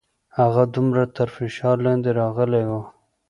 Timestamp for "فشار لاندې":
1.37-2.09